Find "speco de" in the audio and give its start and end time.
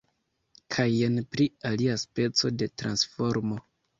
2.05-2.71